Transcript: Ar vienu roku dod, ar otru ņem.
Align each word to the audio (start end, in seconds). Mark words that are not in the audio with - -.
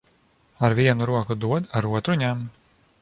Ar 0.67 0.75
vienu 0.79 1.07
roku 1.09 1.37
dod, 1.43 1.69
ar 1.81 1.89
otru 1.99 2.17
ņem. 2.23 2.43